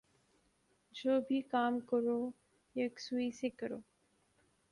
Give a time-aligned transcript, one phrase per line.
[0.95, 2.19] جو بھی کام کرو
[2.75, 3.77] یکسوئی سے کرو